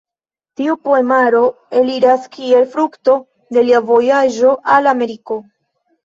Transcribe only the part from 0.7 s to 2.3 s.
poemaro eliras